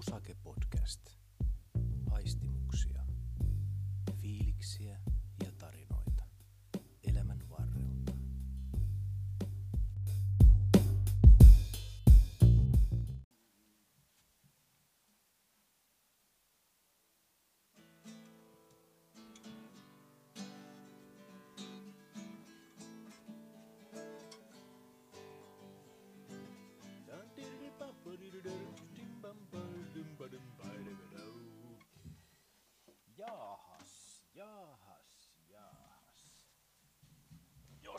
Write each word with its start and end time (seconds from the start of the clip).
Musake 0.00 0.34
Podcast. 0.42 1.00
Aistimuksia, 2.10 3.06
fiiliksiä 4.20 5.00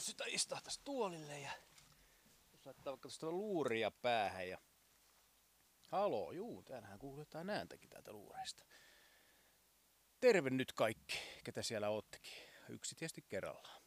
Jos 0.01 0.05
sitä 0.05 0.23
istahtaisi 0.27 0.81
tuolille 0.83 1.39
ja 1.39 1.51
jos 2.51 2.65
laittaa 2.65 2.91
vaikka 2.91 3.09
tuosta 3.09 3.31
luuria 3.31 3.91
päähän 3.91 4.49
ja... 4.49 4.57
Haloo, 5.87 6.31
juu, 6.31 6.63
täällähän 6.63 6.99
kuuluu 6.99 7.21
jotain 7.21 7.49
ääntäkin 7.49 7.89
täältä 7.89 8.13
luureista. 8.13 8.65
Terve 10.19 10.49
nyt 10.49 10.73
kaikki, 10.73 11.19
ketä 11.43 11.61
siellä 11.61 11.89
oottekin. 11.89 12.33
Yksi 12.69 12.95
tietysti 12.95 13.21
kerrallaan. 13.21 13.81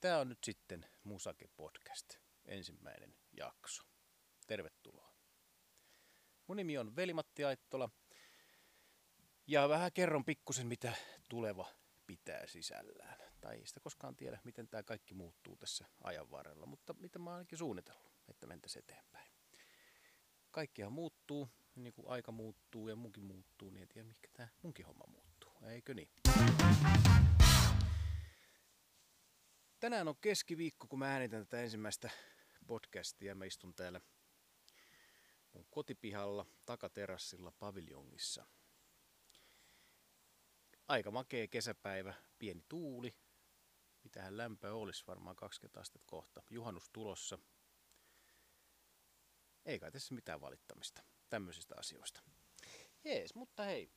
Tää 0.00 0.18
on 0.18 0.28
nyt 0.28 0.44
sitten 0.44 0.86
Musake 1.04 1.48
Podcast, 1.56 2.14
ensimmäinen 2.44 3.16
jakso. 3.32 3.82
Tervetuloa. 4.46 5.14
Mun 6.46 6.56
nimi 6.56 6.78
on 6.78 6.96
Veli-Matti 6.96 7.44
Aittola. 7.44 7.90
Ja 9.46 9.68
vähän 9.68 9.92
kerron 9.92 10.24
pikkusen, 10.24 10.66
mitä 10.66 10.92
tuleva 11.28 11.72
pitää 12.06 12.46
sisällään. 12.46 13.27
Tai 13.40 13.56
ei 13.56 13.66
sitä 13.66 13.80
koskaan 13.80 14.16
tiedä, 14.16 14.40
miten 14.44 14.68
tämä 14.68 14.82
kaikki 14.82 15.14
muuttuu 15.14 15.56
tässä 15.56 15.84
ajan 16.04 16.30
varrella, 16.30 16.66
mutta 16.66 16.94
mitä 16.94 17.18
mä 17.18 17.30
oon 17.30 17.36
ainakin 17.36 17.58
suunnitellut, 17.58 18.12
että 18.28 18.46
mentäisiin 18.46 18.84
eteenpäin. 18.84 19.32
Kaikkihan 20.50 20.92
muuttuu, 20.92 21.48
niin 21.74 21.92
kuin 21.92 22.08
aika 22.08 22.32
muuttuu 22.32 22.88
ja 22.88 22.96
munkin 22.96 23.24
muuttuu, 23.24 23.70
niin 23.70 23.82
en 23.82 23.88
tiedä, 23.88 24.08
mikä 24.08 24.28
tämä 24.32 24.48
munkin 24.62 24.86
homma 24.86 25.04
muuttuu. 25.06 25.52
Eikö 25.68 25.94
niin? 25.94 26.08
Tänään 29.80 30.08
on 30.08 30.16
keskiviikko, 30.20 30.86
kun 30.86 30.98
mä 30.98 31.12
äänitän 31.12 31.46
tätä 31.46 31.62
ensimmäistä 31.62 32.10
podcastia. 32.66 33.34
Mä 33.34 33.44
istun 33.44 33.74
täällä 33.74 34.00
mun 35.52 35.66
kotipihalla, 35.70 36.46
takaterassilla, 36.66 37.52
paviljongissa. 37.58 38.46
Aika 40.88 41.10
makea 41.10 41.48
kesäpäivä, 41.48 42.14
pieni 42.38 42.64
tuuli. 42.68 43.14
Mitähän 44.08 44.36
lämpöä 44.36 44.74
olisi, 44.74 45.04
varmaan 45.06 45.36
20 45.36 45.80
astetta 45.80 46.06
kohta. 46.06 46.42
Juhannus 46.50 46.90
tulossa. 46.92 47.38
Ei 49.64 49.78
kai 49.78 49.92
tässä 49.92 50.14
mitään 50.14 50.40
valittamista 50.40 51.02
tämmöisistä 51.28 51.74
asioista. 51.78 52.22
Jees, 53.04 53.34
mutta 53.34 53.62
hei. 53.62 53.90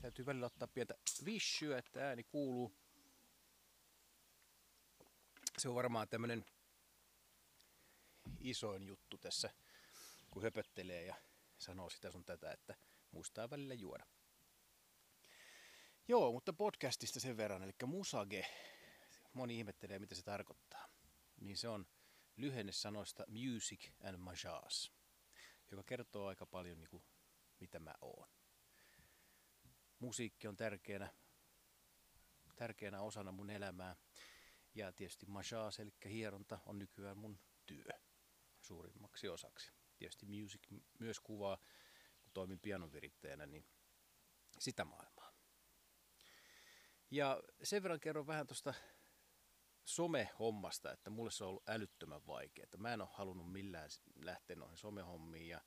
Täytyy 0.00 0.26
välillä 0.26 0.46
ottaa 0.46 0.68
pientä 0.68 0.94
vissyä, 1.24 1.78
että 1.78 2.08
ääni 2.08 2.24
kuuluu. 2.24 2.76
Se 5.58 5.68
on 5.68 5.74
varmaan 5.74 6.08
tämmönen 6.08 6.44
isoin 8.40 8.82
juttu 8.82 9.18
tässä, 9.18 9.50
kun 10.30 10.42
höpöttelee 10.42 11.04
ja 11.04 11.14
sanoo 11.58 11.90
sitä 11.90 12.10
sun 12.10 12.24
tätä, 12.24 12.52
että 12.52 12.74
muistaa 13.10 13.50
välillä 13.50 13.74
juoda. 13.74 14.06
Joo, 16.08 16.32
mutta 16.32 16.52
podcastista 16.52 17.20
sen 17.20 17.36
verran, 17.36 17.62
eli 17.62 17.72
Musage, 17.86 18.46
moni 19.32 19.58
ihmettelee 19.58 19.98
mitä 19.98 20.14
se 20.14 20.22
tarkoittaa. 20.22 20.88
Niin 21.40 21.56
se 21.56 21.68
on 21.68 21.86
lyhenne 22.36 22.72
sanoista 22.72 23.24
Music 23.28 23.90
and 24.02 24.16
Majas, 24.16 24.92
joka 25.70 25.82
kertoo 25.82 26.26
aika 26.26 26.46
paljon 26.46 26.78
niin 26.78 26.88
kuin, 26.88 27.04
mitä 27.60 27.80
mä 27.80 27.94
oon. 28.00 28.28
Musiikki 29.98 30.48
on 30.48 30.56
tärkeänä, 30.56 31.14
tärkeänä 32.56 33.00
osana 33.00 33.32
mun 33.32 33.50
elämää. 33.50 33.96
Ja 34.74 34.92
tietysti 34.92 35.26
majas, 35.26 35.80
eli 35.80 35.92
hieronta, 36.04 36.58
on 36.66 36.78
nykyään 36.78 37.18
mun 37.18 37.40
työ 37.66 37.92
suurimmaksi 38.60 39.28
osaksi. 39.28 39.72
Tietysti 39.96 40.26
music 40.26 40.62
myös 40.98 41.20
kuvaa, 41.20 41.58
kun 42.22 42.32
toimin 42.32 42.60
pianovirittäjänä, 42.60 43.46
niin 43.46 43.66
sitä 44.58 44.84
maailmaa. 44.84 45.23
Ja 47.10 47.42
sen 47.62 47.82
verran 47.82 48.00
kerron 48.00 48.26
vähän 48.26 48.46
tuosta 48.46 48.74
some-hommasta, 49.84 50.92
että 50.92 51.10
mulle 51.10 51.30
se 51.30 51.44
on 51.44 51.50
ollut 51.50 51.68
älyttömän 51.68 52.26
vaikeaa. 52.26 52.68
Mä 52.76 52.94
en 52.94 53.00
ole 53.00 53.08
halunnut 53.12 53.52
millään 53.52 53.90
lähteä 54.14 54.56
noihin 54.56 54.76
somehommiin 54.76 55.48
ja 55.48 55.60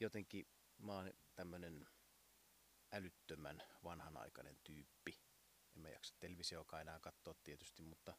jotenkin 0.00 0.48
mä 0.78 0.92
oon 0.92 1.12
tämmönen 1.34 1.86
älyttömän 2.92 3.62
vanhanaikainen 3.84 4.58
tyyppi. 4.64 5.20
En 5.76 5.82
mä 5.82 5.88
jaksa 5.88 6.14
televisioakaan 6.20 6.82
enää 6.82 7.00
katsoa 7.00 7.34
tietysti, 7.44 7.82
mutta 7.82 8.14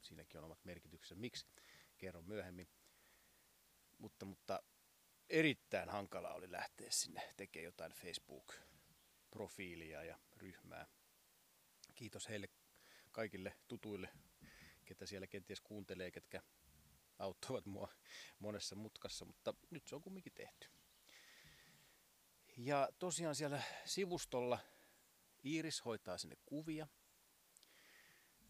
siinäkin 0.00 0.38
on 0.38 0.44
omat 0.44 0.64
merkityksensä. 0.64 1.20
Miksi? 1.20 1.46
Kerron 1.98 2.28
myöhemmin. 2.28 2.68
Mutta, 3.98 4.26
mutta 4.26 4.62
erittäin 5.30 5.88
hankala 5.88 6.34
oli 6.34 6.52
lähteä 6.52 6.90
sinne 6.90 7.34
tekemään 7.36 7.64
jotain 7.64 7.92
Facebook-profiilia 7.92 10.04
ja 10.04 10.18
ryhmää. 10.36 10.86
Kiitos 12.02 12.28
heille 12.28 12.48
kaikille 13.12 13.56
tutuille, 13.68 14.08
ketä 14.84 15.06
siellä 15.06 15.26
kenties 15.26 15.60
kuuntelee, 15.60 16.10
ketkä 16.10 16.42
auttavat 17.18 17.66
mua 17.66 17.88
monessa 18.38 18.76
mutkassa, 18.76 19.24
mutta 19.24 19.54
nyt 19.70 19.86
se 19.86 19.94
on 19.94 20.02
kumminkin 20.02 20.32
tehty. 20.32 20.68
Ja 22.56 22.88
tosiaan 22.98 23.34
siellä 23.34 23.62
sivustolla 23.84 24.58
Iiris 25.44 25.84
hoitaa 25.84 26.18
sinne 26.18 26.36
kuvia. 26.46 26.88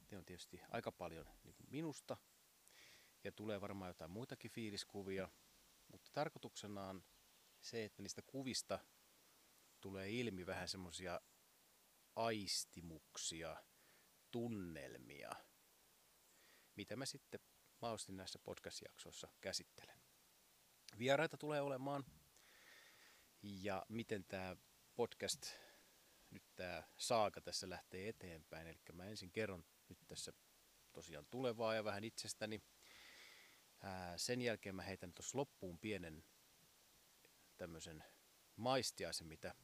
Te 0.09 0.19
on 0.19 0.25
tietysti 0.25 0.61
aika 0.69 0.93
paljon 0.93 1.27
niin 1.45 1.55
kuin 1.55 1.71
minusta 1.71 2.17
ja 3.25 3.33
tulee 3.33 3.61
varmaan 3.61 3.91
jotain 3.91 4.11
muitakin 4.11 4.51
fiiliskuvia, 4.51 5.29
mutta 5.89 6.11
tarkoituksena 6.13 6.89
on 6.89 7.05
se, 7.61 7.85
että 7.85 8.03
niistä 8.03 8.23
kuvista 8.27 8.79
tulee 9.81 10.11
ilmi 10.11 10.47
vähän 10.47 10.69
semmoisia 10.69 11.21
aistimuksia, 12.17 13.57
tunnelmia, 14.31 15.31
mitä 16.77 16.97
mä 16.97 17.07
sitten 17.07 17.41
mahdollisesti 17.81 18.13
näissä 18.13 18.39
podcast-jaksoissa 18.39 19.29
käsittelen. 19.41 20.01
Vieraita 20.99 21.37
tulee 21.37 21.61
olemaan 21.61 22.05
ja 23.43 23.87
miten 23.89 24.25
tämä 24.25 24.57
podcast, 24.95 25.47
nyt 26.31 26.45
tämä 26.57 26.83
saaka 26.97 27.41
tässä 27.41 27.71
lähtee 27.71 28.09
eteenpäin. 28.09 28.67
Eli 28.67 28.79
mä 28.93 29.05
ensin 29.05 29.33
kerron 29.33 29.65
nyt 29.89 29.99
tässä 30.09 30.33
tosiaan 30.93 31.27
tulevaa 31.31 31.75
ja 31.75 31.85
vähän 31.85 32.05
itsestäni. 32.05 32.63
Ää, 33.83 34.19
sen 34.19 34.41
jälkeen 34.41 34.75
mä 34.75 34.83
heitän 34.83 35.13
tuossa 35.15 35.39
loppuun 35.39 35.79
pienen 35.79 36.25
tämmöisen 37.57 38.05
maistiaisen, 38.57 39.27
mitä 39.27 39.55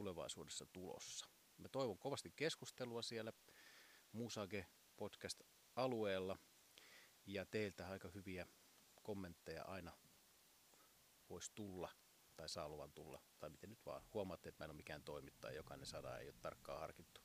tulevaisuudessa 0.00 0.66
tulossa. 0.66 1.26
Mä 1.58 1.68
toivon 1.68 1.98
kovasti 1.98 2.32
keskustelua 2.36 3.02
siellä 3.02 3.32
Musage 4.12 4.66
podcast-alueella 4.96 6.38
ja 7.26 7.46
teiltä 7.46 7.88
aika 7.88 8.08
hyviä 8.14 8.46
kommentteja 9.02 9.64
aina 9.64 9.92
voisi 11.30 11.52
tulla 11.54 11.90
tai 12.36 12.48
saa 12.48 12.68
luvan 12.68 12.92
tulla, 12.92 13.22
tai 13.38 13.50
miten 13.50 13.70
nyt 13.70 13.86
vaan. 13.86 14.02
Huomaatte, 14.14 14.48
että 14.48 14.62
mä 14.62 14.64
en 14.64 14.70
ole 14.70 14.76
mikään 14.76 15.02
toimittaja, 15.02 15.56
jokainen 15.56 15.86
sana 15.86 16.18
ei 16.18 16.28
ole 16.28 16.36
tarkkaan 16.40 16.80
harkittu. 16.80 17.20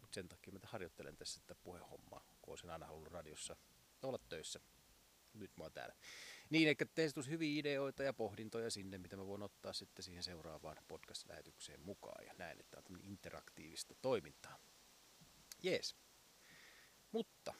Mutta 0.00 0.14
sen 0.14 0.28
takia 0.28 0.52
mä 0.52 0.60
harjoittelen 0.62 1.16
tässä 1.16 1.40
tätä 1.40 1.60
puhehommaa, 1.62 2.24
kun 2.42 2.52
olisin 2.52 2.70
aina 2.70 2.86
halunnut 2.86 3.12
radiossa 3.12 3.56
olla 4.02 4.18
töissä. 4.28 4.60
Nyt 5.34 5.56
mä 5.56 5.64
oon 5.64 5.72
täällä. 5.72 5.94
Niin, 6.50 6.68
että 6.68 6.86
teistä 6.94 7.20
hyviä 7.28 7.60
ideoita 7.60 8.02
ja 8.02 8.12
pohdintoja 8.12 8.70
sinne, 8.70 8.98
mitä 8.98 9.16
mä 9.16 9.26
voin 9.26 9.42
ottaa 9.42 9.72
sitten 9.72 10.02
siihen 10.02 10.22
seuraavaan 10.22 10.76
podcast-lähetykseen 10.88 11.80
mukaan. 11.80 12.26
Ja 12.26 12.34
näin, 12.38 12.60
että 12.60 12.82
on 12.90 13.00
interaktiivista 13.02 13.94
toimintaa. 14.02 14.58
Jees. 15.62 15.96
Mutta, 17.12 17.54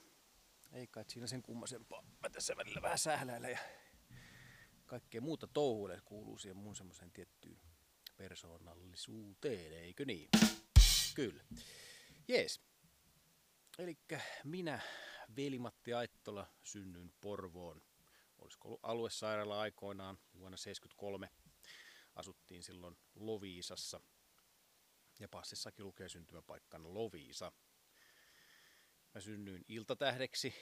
ei 0.72 0.86
kai 0.86 1.04
siinä 1.08 1.26
sen 1.26 1.42
kummasempaa. 1.42 2.02
Mä 2.20 2.30
tässä 2.30 2.56
välillä 2.56 2.82
vähän 2.82 2.98
sähläillä 2.98 3.48
ja 3.48 3.58
kaikkea 4.86 5.20
muuta 5.20 5.46
touhuille 5.46 6.00
kuuluu 6.04 6.38
siihen 6.38 6.56
mun 6.56 6.76
semmoiseen 6.76 7.12
tiettyyn 7.12 7.60
persoonallisuuteen, 8.16 9.72
eikö 9.72 10.04
niin? 10.04 10.28
Kyllä. 11.14 11.44
Jees. 12.28 12.60
Eli 13.78 13.98
minä, 14.44 14.80
Veli-Matti 15.36 15.94
Aittola, 15.94 16.46
synnyin 16.62 17.12
Porvoon 17.20 17.82
olisiko 18.40 18.68
ollut 18.68 18.80
aluesairaala 18.82 19.60
aikoinaan 19.60 20.16
vuonna 20.16 20.56
1973. 20.56 21.30
Asuttiin 22.14 22.62
silloin 22.62 22.96
Loviisassa 23.14 24.00
ja 25.20 25.28
passissakin 25.28 25.86
lukee 25.86 26.08
syntymäpaikkana 26.08 26.94
Loviisa. 26.94 27.52
Mä 29.14 29.20
synnyin 29.20 29.64
iltatähdeksi 29.68 30.54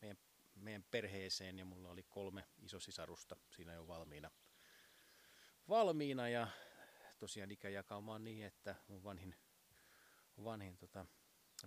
meidän, 0.00 0.18
meidän 0.54 0.84
perheeseen 0.90 1.58
ja 1.58 1.64
mulla 1.64 1.90
oli 1.90 2.02
kolme 2.02 2.44
isosisarusta 2.58 3.36
siinä 3.50 3.72
jo 3.72 3.86
valmiina. 3.86 4.30
Valmiina 5.68 6.28
ja 6.28 6.48
tosiaan 7.18 7.50
ikäjakauma 7.50 8.14
on 8.14 8.24
niin, 8.24 8.46
että 8.46 8.74
mun 8.88 9.04
vanhin, 9.04 9.36
vanhin 10.44 10.76
tota, 10.76 11.06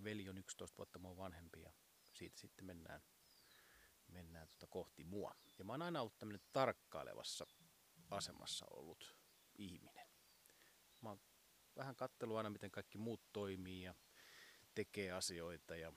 veli 0.04 0.28
on 0.28 0.38
11 0.38 0.76
vuotta 0.76 0.98
mun 0.98 1.16
vanhempi 1.16 1.62
ja 1.62 1.72
siitä 2.16 2.38
sitten 2.38 2.64
mennään, 2.64 3.00
mennään 4.08 4.48
tota 4.48 4.66
kohti 4.66 5.04
mua. 5.04 5.34
Ja 5.58 5.64
mä 5.64 5.72
oon 5.72 5.82
aina 5.82 6.00
ollut 6.00 6.18
tämmöinen 6.18 6.46
tarkkailevassa 6.52 7.46
asemassa 8.10 8.66
ollut 8.70 9.16
ihminen. 9.58 10.06
Mä 11.02 11.08
oon 11.08 11.20
vähän 11.76 11.96
kattelu 11.96 12.36
aina, 12.36 12.50
miten 12.50 12.70
kaikki 12.70 12.98
muut 12.98 13.32
toimii 13.32 13.82
ja 13.82 13.94
tekee 14.74 15.12
asioita 15.12 15.76
ja 15.76 15.92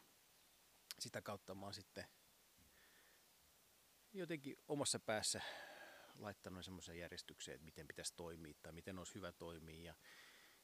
sitä 1.00 1.22
kautta 1.22 1.56
mä 1.56 1.66
oon 1.66 1.74
sitten 1.74 2.06
jotenkin 4.14 4.58
omassa 4.68 5.00
päässä 5.00 5.42
laittanut 6.16 6.66
semmoisen 6.66 6.98
järjestykseen, 7.00 7.56
että 7.56 7.66
miten 7.66 7.88
pitäisi 7.88 8.14
toimia 8.16 8.54
tai 8.64 8.72
miten 8.72 9.00
olisi 9.00 9.16
hyvä 9.16 9.32
toimia. 9.32 9.82
Ja 9.82 9.96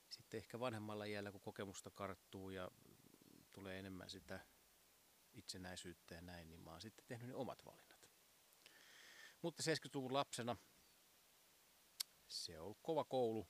sitten 0.09 0.37
ehkä 0.37 0.59
vanhemmalla 0.59 1.05
iällä, 1.05 1.31
kun 1.31 1.41
kokemusta 1.41 1.91
karttuu 1.91 2.49
ja 2.49 2.71
tulee 3.51 3.79
enemmän 3.79 4.09
sitä 4.09 4.39
itsenäisyyttä 5.35 6.15
ja 6.15 6.21
näin, 6.21 6.49
niin 6.49 6.61
mä 6.61 6.71
oon 6.71 6.81
sitten 6.81 7.05
tehnyt 7.07 7.27
ne 7.27 7.35
omat 7.35 7.65
valinnat. 7.65 8.09
Mutta 9.41 9.63
70-luvun 9.63 10.13
lapsena 10.13 10.57
se 12.27 12.59
on 12.59 12.65
ollut 12.65 12.79
kova 12.81 13.03
koulu. 13.03 13.47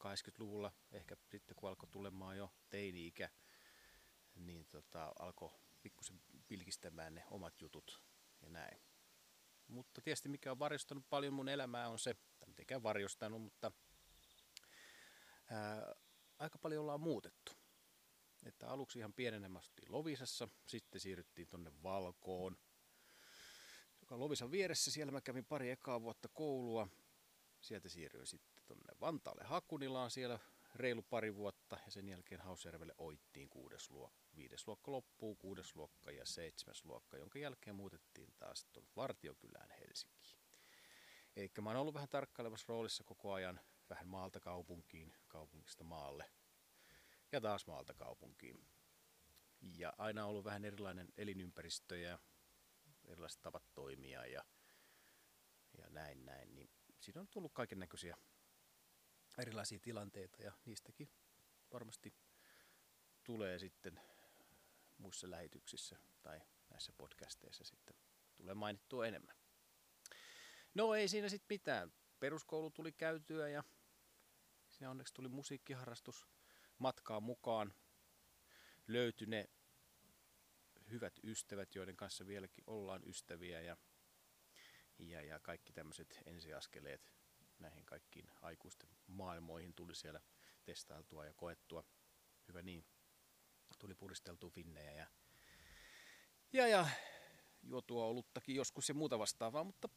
80-luvulla, 0.00 0.72
ehkä 0.92 1.16
sitten 1.30 1.56
kun 1.56 1.68
alkoi 1.68 1.88
tulemaan 1.88 2.36
jo 2.36 2.54
teini-ikä, 2.68 3.30
niin 4.34 4.66
tota, 4.66 5.12
alkoi 5.18 5.50
pikkusen 5.82 6.20
pilkistämään 6.46 7.14
ne 7.14 7.24
omat 7.30 7.60
jutut 7.60 8.02
ja 8.42 8.50
näin. 8.50 8.82
Mutta 9.68 10.00
tietysti 10.00 10.28
mikä 10.28 10.50
on 10.50 10.58
varjostanut 10.58 11.08
paljon 11.10 11.34
mun 11.34 11.48
elämää 11.48 11.88
on 11.88 11.98
se, 11.98 12.14
tai 12.14 12.48
mitenkään 12.48 12.82
varjostanut, 12.82 13.42
mutta 13.42 13.72
ää, 15.50 15.94
aika 16.38 16.58
paljon 16.58 16.80
ollaan 16.82 17.00
muutettu. 17.00 17.59
Että 18.42 18.68
aluksi 18.68 18.98
ihan 18.98 19.12
pienenemästi 19.12 19.82
Lovisassa, 19.88 20.48
sitten 20.66 21.00
siirryttiin 21.00 21.48
tonne 21.48 21.72
Valkoon, 21.82 22.56
joka 24.00 24.14
on 24.14 24.20
Lovisan 24.20 24.50
vieressä. 24.50 24.90
Siellä 24.90 25.12
mä 25.12 25.20
kävin 25.20 25.44
pari 25.44 25.70
ekaa 25.70 26.02
vuotta 26.02 26.28
koulua. 26.28 26.88
Sieltä 27.60 27.88
siirryin 27.88 28.26
sitten 28.26 28.64
tonne 28.66 29.00
Vantaalle 29.00 29.44
Hakunilaan 29.44 30.10
siellä 30.10 30.38
reilu 30.74 31.02
pari 31.02 31.34
vuotta 31.34 31.78
ja 31.86 31.90
sen 31.90 32.08
jälkeen 32.08 32.40
Hausjärvelle 32.40 32.94
oittiin 32.98 33.48
kuudes 33.48 33.90
luokka. 33.90 34.30
Viides 34.36 34.66
luokka 34.66 34.92
loppuu, 34.92 35.36
kuudes 35.36 35.76
luokka 35.76 36.10
ja 36.10 36.26
seitsemäs 36.26 36.84
luokka, 36.84 37.16
jonka 37.16 37.38
jälkeen 37.38 37.76
muutettiin 37.76 38.34
taas 38.38 38.64
tuon 38.72 38.86
Vartiokylään 38.96 39.70
Helsinkiin. 39.70 40.38
Eli 41.36 41.50
mä 41.60 41.70
oon 41.70 41.76
ollut 41.76 41.94
vähän 41.94 42.08
tarkkailevassa 42.08 42.64
roolissa 42.68 43.04
koko 43.04 43.32
ajan, 43.32 43.60
vähän 43.90 44.08
maalta 44.08 44.40
kaupunkiin, 44.40 45.14
kaupungista 45.28 45.84
maalle 45.84 46.30
ja 47.32 47.40
taas 47.40 47.66
maalta 47.66 47.94
kaupunkiin. 47.94 48.66
Ja 49.76 49.92
aina 49.98 50.26
ollut 50.26 50.44
vähän 50.44 50.64
erilainen 50.64 51.08
elinympäristö 51.16 51.98
ja 51.98 52.18
erilaiset 53.04 53.42
tavat 53.42 53.74
toimia 53.74 54.26
ja, 54.26 54.44
ja 55.78 55.90
näin 55.90 56.24
näin, 56.24 56.54
niin 56.54 56.70
siinä 57.00 57.20
on 57.20 57.28
tullut 57.28 57.52
kaiken 57.52 57.78
näköisiä 57.78 58.16
erilaisia 59.38 59.78
tilanteita 59.80 60.42
ja 60.42 60.52
niistäkin 60.64 61.10
varmasti 61.72 62.14
tulee 63.24 63.58
sitten 63.58 64.00
muissa 64.98 65.30
lähetyksissä 65.30 65.96
tai 66.22 66.40
näissä 66.70 66.92
podcasteissa 66.92 67.64
sitten 67.64 67.96
tulee 68.36 68.54
mainittua 68.54 69.06
enemmän. 69.06 69.36
No 70.74 70.94
ei 70.94 71.08
siinä 71.08 71.28
sitten 71.28 71.54
mitään. 71.54 71.92
Peruskoulu 72.20 72.70
tuli 72.70 72.92
käytyä 72.92 73.48
ja 73.48 73.64
siinä 74.68 74.90
onneksi 74.90 75.14
tuli 75.14 75.28
musiikkiharrastus 75.28 76.26
matkaan 76.80 77.22
mukaan. 77.22 77.74
Löytyi 78.88 79.26
ne 79.26 79.50
hyvät 80.90 81.20
ystävät, 81.24 81.74
joiden 81.74 81.96
kanssa 81.96 82.26
vieläkin 82.26 82.64
ollaan 82.66 83.08
ystäviä 83.08 83.60
ja, 83.60 83.76
ja, 84.98 85.22
ja 85.22 85.40
kaikki 85.40 85.72
tämmöiset 85.72 86.18
ensiaskeleet 86.26 87.12
näihin 87.58 87.86
kaikkiin 87.86 88.30
aikuisten 88.40 88.90
maailmoihin 89.06 89.74
tuli 89.74 89.94
siellä 89.94 90.20
testailtua 90.64 91.26
ja 91.26 91.34
koettua. 91.34 91.84
Hyvä 92.48 92.62
niin. 92.62 92.86
Tuli 93.78 93.94
puristeltua 93.94 94.50
finnejä 94.50 94.92
ja, 94.92 95.06
ja, 96.52 96.68
ja 96.68 96.88
juotua 97.62 98.04
oluttakin 98.04 98.54
joskus 98.54 98.88
ja 98.88 98.94
muuta 98.94 99.18
vastaavaa, 99.18 99.64
mutta 99.64 99.88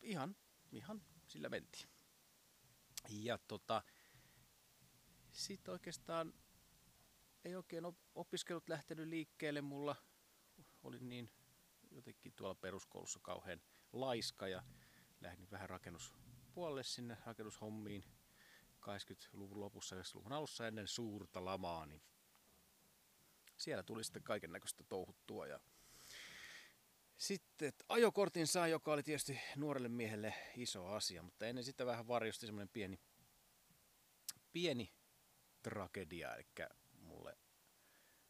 ihan, 0.00 0.36
ihan 0.72 1.02
sillä 1.26 1.48
mentiin. 1.48 1.88
Ja 3.08 3.38
tota, 3.38 3.82
sitten 5.32 5.72
oikeastaan 5.72 6.34
ei 7.44 7.56
oikein 7.56 7.84
opiskelut 8.14 8.68
lähtenyt 8.68 9.08
liikkeelle 9.08 9.60
mulla. 9.60 9.96
Olin 10.82 11.08
niin 11.08 11.30
jotenkin 11.90 12.32
tuolla 12.36 12.54
peruskoulussa 12.54 13.20
kauhean 13.22 13.62
laiska 13.92 14.48
ja 14.48 14.62
lähdin 15.20 15.50
vähän 15.50 15.70
rakennuspuolelle 15.70 16.82
sinne 16.82 17.16
rakennushommiin 17.26 18.04
80-luvun 18.80 19.60
lopussa 19.60 19.96
ja 19.96 20.02
luvun 20.14 20.32
alussa 20.32 20.66
ennen 20.66 20.88
suurta 20.88 21.44
lamaa, 21.44 21.86
niin 21.86 22.02
siellä 23.56 23.82
tuli 23.82 24.04
sitten 24.04 24.22
kaiken 24.22 24.52
näköistä 24.52 24.84
touhuttua 24.84 25.46
ja 25.46 25.60
sitten 27.16 27.72
ajokortin 27.88 28.46
saa, 28.46 28.68
joka 28.68 28.92
oli 28.92 29.02
tietysti 29.02 29.40
nuorelle 29.56 29.88
miehelle 29.88 30.34
iso 30.56 30.86
asia, 30.86 31.22
mutta 31.22 31.46
ennen 31.46 31.64
sitä 31.64 31.86
vähän 31.86 32.08
varjosti 32.08 32.46
semmoinen 32.46 32.68
pieni, 32.72 33.00
pieni 34.52 34.92
tragedia, 35.62 36.34
eli 36.34 36.46
mulle 36.92 37.38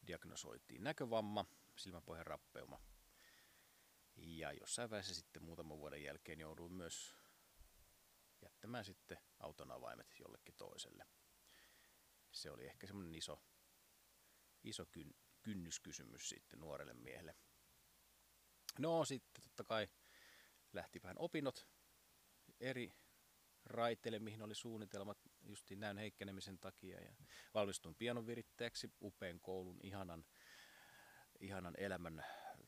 diagnosoitiin 0.06 0.84
näkövamma, 0.84 1.46
silmäpohjan 1.76 2.26
rappeuma. 2.26 2.80
Ja 4.16 4.52
jossain 4.52 4.90
vaiheessa 4.90 5.14
sitten 5.14 5.42
muutaman 5.42 5.78
vuoden 5.78 6.02
jälkeen 6.02 6.40
jouduin 6.40 6.72
myös 6.72 7.16
jättämään 8.42 8.84
sitten 8.84 9.18
auton 9.38 9.70
avaimet 9.70 10.14
jollekin 10.18 10.54
toiselle. 10.56 11.06
Se 12.30 12.50
oli 12.50 12.66
ehkä 12.66 12.86
semmoinen 12.86 13.14
iso, 13.14 13.42
iso 14.64 14.86
kyn, 14.86 15.14
kynnyskysymys 15.42 16.28
sitten 16.28 16.60
nuorelle 16.60 16.94
miehelle. 16.94 17.36
No 18.78 19.04
sitten 19.04 19.42
totta 19.42 19.64
kai 19.64 19.88
lähti 20.72 21.02
vähän 21.02 21.18
opinnot 21.18 21.68
eri 22.60 22.92
raiteille, 23.64 24.18
mihin 24.18 24.42
oli 24.42 24.54
suunnitelmat 24.54 25.18
justiin 25.44 25.80
näyn 25.80 25.98
heikkenemisen 25.98 26.58
takia. 26.58 27.00
Ja 27.00 27.12
valmistuin 27.54 27.94
pianovirittäjäksi 27.94 28.92
upean 29.02 29.40
koulun, 29.40 29.80
ihanan, 29.82 30.24
ihanan 31.40 31.74
elämän 31.78 32.24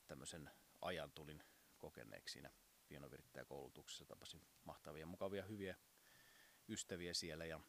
tämmöisen 0.06 0.50
ajan 0.82 1.12
tulin 1.12 1.44
kokeneeksi 1.78 2.32
siinä 2.32 2.50
pianovirittäjäkoulutuksessa. 2.88 4.04
Tapasin 4.04 4.46
mahtavia, 4.64 5.06
mukavia, 5.06 5.42
hyviä 5.42 5.76
ystäviä 6.68 7.14
siellä. 7.14 7.44
Ja 7.44 7.60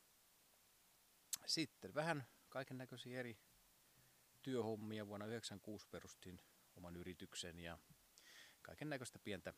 sitten 1.45 1.93
vähän 1.93 2.27
kaiken 2.49 2.77
näköisiä 2.77 3.19
eri 3.19 3.37
työhommia. 4.41 5.07
Vuonna 5.07 5.25
1996 5.25 5.87
perustin 5.91 6.41
oman 6.75 6.95
yrityksen 6.95 7.59
ja 7.59 7.77
kaiken 8.61 8.89
näköistä 8.89 9.19
pientä 9.19 9.53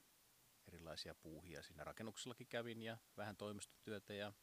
erilaisia 0.67 1.15
puuhia. 1.15 1.63
Siinä 1.63 1.83
rakennuksellakin 1.83 2.47
kävin 2.47 2.81
ja 2.81 2.97
vähän 3.17 3.37
toimistotyötä 3.37 4.13
ja 4.13 4.33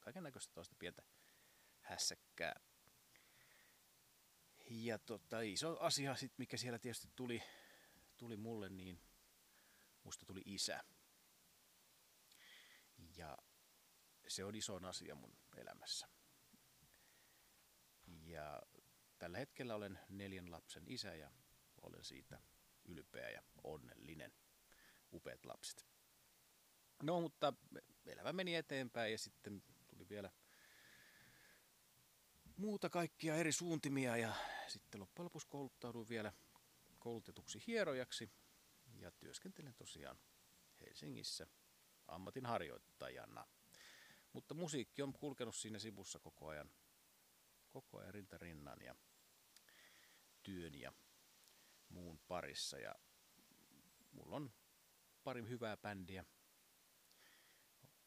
kaiken 0.00 0.22
näköistä 0.22 0.54
toista 0.54 0.76
pientä 0.78 1.02
hässäkkää. 1.80 2.60
Ja 4.70 4.98
tota, 4.98 5.40
iso 5.40 5.80
asia, 5.80 6.14
sit, 6.14 6.32
mikä 6.38 6.56
siellä 6.56 6.78
tietysti 6.78 7.08
tuli, 7.16 7.42
tuli 8.16 8.36
mulle, 8.36 8.68
niin 8.68 9.00
musta 10.02 10.26
tuli 10.26 10.42
isä. 10.44 10.84
Ja 13.16 13.38
se 14.28 14.44
on 14.44 14.54
iso 14.54 14.88
asia 14.88 15.14
mun 15.14 15.38
elämässä. 15.56 16.08
Ja 18.06 18.62
tällä 19.18 19.38
hetkellä 19.38 19.74
olen 19.74 20.00
neljän 20.08 20.50
lapsen 20.50 20.84
isä 20.86 21.14
ja 21.14 21.30
olen 21.82 22.04
siitä 22.04 22.40
ylpeä 22.84 23.30
ja 23.30 23.42
onnellinen. 23.64 24.32
Upeat 25.12 25.44
lapset. 25.44 25.86
No, 27.02 27.20
mutta 27.20 27.52
elämä 28.06 28.32
meni 28.32 28.54
eteenpäin 28.54 29.12
ja 29.12 29.18
sitten 29.18 29.62
tuli 30.00 30.08
vielä 30.08 30.30
muuta 32.56 32.90
kaikkia 32.90 33.34
eri 33.36 33.52
suuntimia 33.52 34.16
ja 34.16 34.34
sitten 34.66 35.00
loppujen 35.00 35.24
lopuksi 35.24 35.48
kouluttauduin 35.48 36.08
vielä 36.08 36.32
koulutetuksi 36.98 37.62
hierojaksi 37.66 38.30
ja 38.94 39.10
työskentelen 39.10 39.74
tosiaan 39.74 40.18
Helsingissä 40.80 41.46
ammatinharjoittajana. 42.08 43.46
Mutta 44.32 44.54
musiikki 44.54 45.02
on 45.02 45.12
kulkenut 45.12 45.54
siinä 45.54 45.78
sivussa 45.78 46.18
koko 46.18 46.48
ajan, 46.48 46.70
koko 47.70 47.98
ajan 47.98 48.14
rinta 48.14 48.38
rinnan 48.38 48.78
ja 48.82 48.94
työn 50.42 50.74
ja 50.74 50.92
muun 51.88 52.20
parissa. 52.28 52.78
Ja 52.78 52.94
mulla 54.12 54.36
on 54.36 54.52
pari 55.24 55.48
hyvää 55.48 55.76
bändiä 55.76 56.24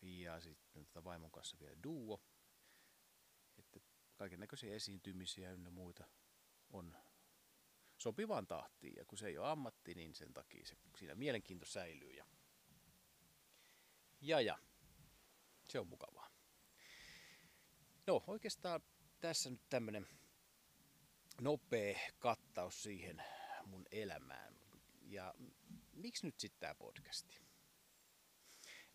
ja 0.03 0.39
sitten 0.39 0.85
tota 0.85 1.03
vaimon 1.03 1.31
kanssa 1.31 1.57
vielä 1.59 1.83
duo. 1.83 2.21
Että 3.57 3.79
kaiken 4.15 4.39
näköisiä 4.39 4.73
esiintymisiä 4.75 5.51
ynnä 5.51 5.69
muita 5.69 6.07
on 6.69 6.97
sopivaan 7.97 8.47
tahtiin. 8.47 8.95
Ja 8.95 9.05
kun 9.05 9.17
se 9.17 9.27
ei 9.27 9.37
ole 9.37 9.49
ammatti, 9.49 9.95
niin 9.95 10.15
sen 10.15 10.33
takia 10.33 10.65
se, 10.65 10.77
siinä 10.97 11.15
mielenkiinto 11.15 11.65
säilyy. 11.65 12.11
Ja, 12.11 12.25
ja, 14.21 14.41
ja 14.41 14.59
se 15.63 15.79
on 15.79 15.87
mukavaa. 15.87 16.29
No 18.07 18.23
oikeastaan 18.27 18.81
tässä 19.19 19.49
nyt 19.49 19.61
tämmönen 19.69 20.07
nopea 21.41 21.99
kattaus 22.19 22.83
siihen 22.83 23.23
mun 23.65 23.85
elämään. 23.91 24.55
Ja 25.01 25.33
miksi 25.93 26.25
nyt 26.25 26.39
sitten 26.39 26.59
tämä 26.59 26.75
podcasti? 26.75 27.52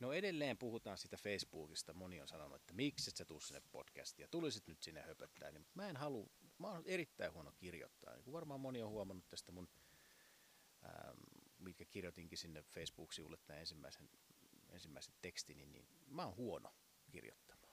No 0.00 0.12
edelleen 0.12 0.58
puhutaan 0.58 0.98
sitä 0.98 1.16
Facebookista. 1.16 1.94
Moni 1.94 2.20
on 2.20 2.28
sanonut, 2.28 2.56
että 2.56 2.74
miksi 2.74 3.10
et 3.10 3.16
sä 3.16 3.24
tuu 3.24 3.40
sinne 3.40 3.62
podcastiin 3.70 4.24
ja 4.24 4.28
tulisit 4.28 4.66
nyt 4.66 4.82
sinne 4.82 5.02
höpöttää. 5.02 5.50
Niin 5.50 5.66
mä 5.74 5.88
en 5.88 5.96
halua, 5.96 6.30
mä 6.58 6.70
oon 6.70 6.82
erittäin 6.86 7.32
huono 7.32 7.52
kirjoittaa. 7.52 8.14
Niin 8.14 8.24
kuin 8.24 8.32
varmaan 8.32 8.60
moni 8.60 8.82
on 8.82 8.90
huomannut 8.90 9.28
tästä 9.28 9.52
mun, 9.52 9.68
ähm, 10.84 11.18
mikä 11.58 11.84
kirjoitinkin 11.84 12.38
sinne 12.38 12.62
Facebook-sivulle 12.62 13.38
tämän 13.46 13.60
ensimmäisen, 13.60 14.10
ensimmäisen 14.68 15.14
tekstini, 15.22 15.66
niin 15.66 15.88
mä 16.06 16.24
oon 16.24 16.36
huono 16.36 16.74
kirjoittamaan. 17.10 17.72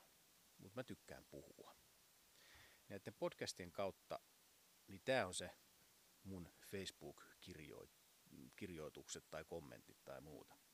Mutta 0.58 0.80
mä 0.80 0.84
tykkään 0.84 1.26
puhua. 1.26 1.76
Näiden 2.90 3.14
podcastien 3.14 3.72
kautta, 3.72 4.20
niin 4.88 5.02
tämä 5.06 5.28
on 5.28 5.34
se 5.34 5.50
mun 6.24 6.50
Facebook-kirjoitukset 6.68 9.30
tai 9.30 9.46
kommentit 9.46 9.98
tai 10.06 10.22
muuta 10.22 10.65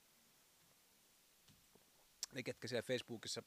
ne, 2.32 2.44
ketkä 2.44 2.68
siellä 2.68 2.88
Facebookissa 2.88 3.44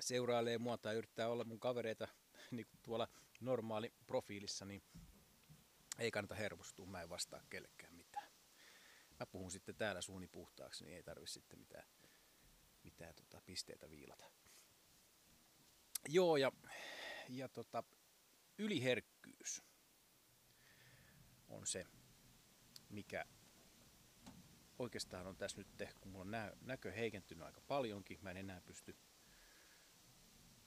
seurailee 0.00 0.58
mua 0.58 0.78
tai 0.78 0.94
yrittää 0.94 1.28
olla 1.28 1.44
mun 1.44 1.60
kavereita 1.60 2.08
niin 2.50 2.66
tuolla 2.82 3.08
normaali 3.40 3.94
profiilissa, 4.06 4.64
niin 4.64 4.82
ei 5.98 6.10
kannata 6.10 6.34
hermostua, 6.34 6.86
mä 6.86 7.02
en 7.02 7.08
vastaa 7.08 7.42
kellekään 7.50 7.94
mitään. 7.94 8.30
Mä 9.20 9.26
puhun 9.26 9.50
sitten 9.50 9.76
täällä 9.76 10.00
suuni 10.00 10.28
puhtaaksi, 10.28 10.84
niin 10.84 10.96
ei 10.96 11.02
tarvi 11.02 11.26
sitten 11.26 11.58
mitään, 11.58 11.84
mitään 12.82 13.14
tota, 13.14 13.42
pisteitä 13.46 13.90
viilata. 13.90 14.24
Joo, 16.08 16.36
ja, 16.36 16.52
ja 17.28 17.48
tota, 17.48 17.84
yliherkkyys 18.58 19.62
on 21.48 21.66
se, 21.66 21.86
mikä 22.88 23.24
oikeastaan 24.78 25.26
on 25.26 25.36
tässä 25.36 25.58
nyt, 25.58 25.94
kun 26.00 26.12
mulla 26.12 26.24
on 26.24 26.30
nä- 26.30 26.52
näkö 26.60 26.92
heikentynyt 26.92 27.46
aika 27.46 27.60
paljonkin, 27.60 28.18
mä 28.22 28.30
en 28.30 28.36
enää 28.36 28.60
pysty 28.60 28.96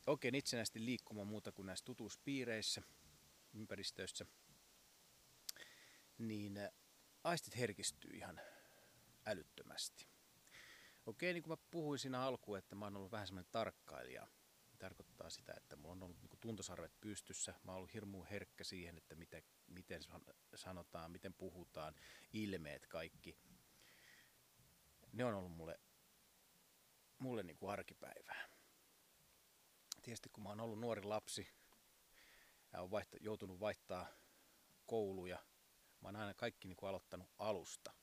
oikein 0.08 0.36
itsenäisesti 0.36 0.86
liikkumaan 0.86 1.28
muuta 1.28 1.52
kuin 1.52 1.66
näissä 1.66 1.86
tutuuspiireissä, 1.86 2.82
ympäristöissä, 3.54 4.26
niin 6.18 6.58
äh, 6.58 6.70
aistit 7.24 7.58
herkistyy 7.58 8.12
ihan 8.12 8.42
älyttömästi. 9.26 10.08
Okei, 11.06 11.34
niin 11.34 11.44
kuin 11.44 11.52
mä 11.52 11.66
puhuin 11.72 12.00
siinä 12.00 12.22
alkuun, 12.22 12.58
että 12.58 12.76
mä 12.76 12.86
oon 12.86 12.98
ollut 12.98 13.12
vähän 13.12 13.28
semmoinen 13.28 13.52
tarkkailija, 13.52 14.28
tarkoittaa 14.80 15.30
sitä, 15.30 15.54
että 15.58 15.76
mulla 15.76 15.92
on 15.92 16.04
ollut 16.04 16.22
niin 16.22 16.40
tuntosarvet 16.40 17.02
pystyssä. 17.02 17.54
Mä 17.64 17.72
oon 17.72 17.78
ollut 17.78 17.94
hirmu 17.94 18.24
herkkä 18.24 18.64
siihen, 18.64 18.98
että 18.98 19.16
miten, 19.16 19.44
miten 19.68 20.02
sanotaan, 20.56 21.12
miten 21.12 21.34
puhutaan, 21.34 21.96
ilmeet 22.34 22.88
kaikki– 22.88 23.38
ne 25.14 25.26
on 25.26 25.34
ollut 25.34 25.52
mulle, 25.52 25.80
mulle 27.20 27.44
niin 27.44 27.58
kuin 27.58 27.72
arkipäivää. 27.72 28.50
Tietysti 30.02 30.30
kun 30.30 30.44
mä 30.44 30.50
oon 30.50 30.60
ollut 30.60 30.80
nuori 30.80 31.04
lapsi 31.04 31.48
ja 32.74 32.82
oon 32.82 32.92
vaihta, 32.92 33.18
joutunut 33.22 33.60
vaihtaa 33.60 34.08
kouluja, 34.86 35.46
mä 36.02 36.08
oon 36.08 36.16
aina 36.16 36.34
kaikki 36.34 36.68
niin 36.68 36.76
kuin 36.76 36.90
aloittanut 36.90 37.32
alusta. 37.40 37.94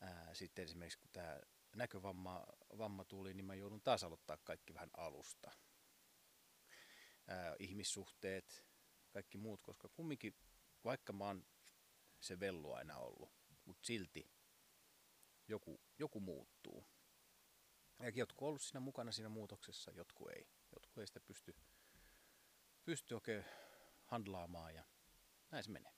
Ää, 0.00 0.34
sitten 0.34 0.64
esimerkiksi 0.64 0.98
kun 0.98 1.10
tämä 1.12 1.40
näkövamma 1.76 2.46
vamma 2.78 3.04
tuli, 3.04 3.34
niin 3.34 3.44
mä 3.44 3.54
joudun 3.54 3.82
taas 3.82 4.04
aloittaa 4.04 4.38
kaikki 4.44 4.74
vähän 4.74 4.90
alusta. 4.96 5.50
Ää, 7.28 7.56
ihmissuhteet, 7.58 8.64
kaikki 9.10 9.38
muut, 9.38 9.62
koska 9.62 9.88
kumminkin, 9.88 10.34
vaikka 10.84 11.12
mä 11.12 11.24
oon 11.24 11.46
se 12.20 12.40
vellu 12.40 12.72
aina 12.72 12.96
ollut, 12.96 13.32
mutta 13.64 13.86
silti 13.86 14.30
joku, 15.50 15.80
joku 15.98 16.20
muuttuu. 16.20 16.86
Ja 17.98 18.08
jotkut 18.08 18.42
on 18.42 18.48
ollut 18.48 18.62
siinä 18.62 18.80
mukana 18.80 19.12
siinä 19.12 19.28
muutoksessa, 19.28 19.90
jotkut 19.90 20.30
ei. 20.30 20.48
Jotkut 20.74 20.98
ei 20.98 21.06
sitä 21.06 21.20
pysty, 21.20 21.56
pysty 22.84 23.14
oikein 23.14 23.44
handlaamaan 24.04 24.74
ja 24.74 24.84
näin 25.50 25.64
se 25.64 25.70
menee. 25.70 25.92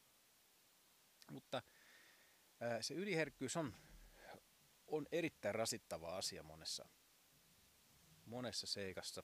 Mutta 1.31 1.63
se 2.81 2.95
yliherkkyys 2.95 3.57
on, 3.57 3.77
on 4.87 5.07
erittäin 5.13 5.55
rasittava 5.55 6.17
asia 6.17 6.43
monessa, 6.43 6.89
monessa 8.25 8.67
seikassa. 8.67 9.23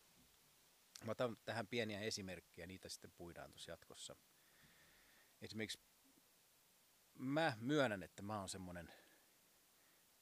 Mä 1.05 1.13
otan 1.13 1.37
tähän 1.45 1.67
pieniä 1.67 2.01
esimerkkejä, 2.01 2.67
niitä 2.67 2.89
sitten 2.89 3.13
puidaan 3.13 3.51
tuossa 3.51 3.71
jatkossa. 3.71 4.17
Esimerkiksi 5.41 5.81
mä 7.15 7.57
myönnän, 7.61 8.03
että 8.03 8.23
mä 8.23 8.39
oon 8.39 8.49
semmonen 8.49 8.93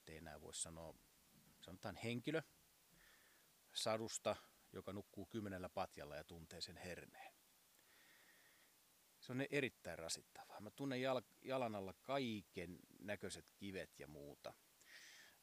ettei 0.06 0.18
enää 0.18 0.40
voi 0.40 0.54
sanoa, 0.54 0.94
sanotaan 1.60 1.96
henkilö 1.96 2.42
sadusta, 3.74 4.36
joka 4.72 4.92
nukkuu 4.92 5.26
kymmenellä 5.26 5.68
patjalla 5.68 6.16
ja 6.16 6.24
tuntee 6.24 6.60
sen 6.60 6.76
herneen. 6.76 7.34
Se 9.20 9.32
on 9.32 9.46
erittäin 9.50 9.98
rasittavaa. 9.98 10.60
Mä 10.60 10.70
tunnen 10.70 11.02
jal- 11.02 11.22
jalan 11.42 11.74
alla 11.74 11.94
kaiken 12.02 12.78
näköiset 12.98 13.50
kivet 13.56 14.00
ja 14.00 14.06
muuta. 14.08 14.54